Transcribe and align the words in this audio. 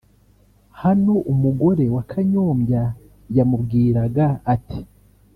Hano 0.81 1.13
umugore 1.31 1.83
wa 1.95 2.03
Kanyombya 2.11 2.83
yamubwiraga 3.35 4.25
ati 4.53 4.81